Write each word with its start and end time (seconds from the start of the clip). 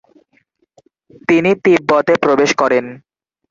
তিনি 1.27 1.51
তিব্বতে 1.63 2.13
প্রবেশ 2.23 2.51
করেন। 2.61 2.85